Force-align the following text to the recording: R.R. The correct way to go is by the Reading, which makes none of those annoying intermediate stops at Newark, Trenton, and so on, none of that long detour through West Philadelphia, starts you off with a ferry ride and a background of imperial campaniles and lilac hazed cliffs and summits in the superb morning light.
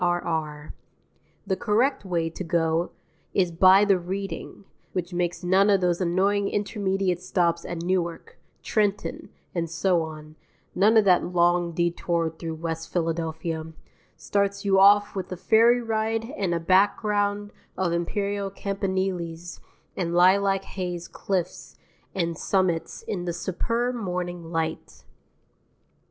R.R. 0.03 0.73
The 1.45 1.55
correct 1.55 2.03
way 2.05 2.31
to 2.31 2.43
go 2.43 2.89
is 3.35 3.51
by 3.51 3.85
the 3.85 3.99
Reading, 3.99 4.65
which 4.93 5.13
makes 5.13 5.43
none 5.43 5.69
of 5.69 5.79
those 5.79 6.01
annoying 6.01 6.49
intermediate 6.49 7.21
stops 7.21 7.65
at 7.65 7.83
Newark, 7.83 8.39
Trenton, 8.63 9.29
and 9.53 9.69
so 9.69 10.01
on, 10.01 10.37
none 10.73 10.97
of 10.97 11.05
that 11.05 11.23
long 11.25 11.71
detour 11.73 12.31
through 12.31 12.55
West 12.55 12.91
Philadelphia, 12.91 13.73
starts 14.17 14.65
you 14.65 14.79
off 14.79 15.15
with 15.15 15.31
a 15.31 15.37
ferry 15.37 15.83
ride 15.83 16.33
and 16.35 16.55
a 16.55 16.59
background 16.59 17.51
of 17.77 17.93
imperial 17.93 18.49
campaniles 18.49 19.59
and 19.95 20.15
lilac 20.15 20.63
hazed 20.63 21.11
cliffs 21.11 21.75
and 22.15 22.39
summits 22.39 23.03
in 23.03 23.25
the 23.25 23.33
superb 23.33 23.93
morning 23.93 24.45
light. 24.45 25.03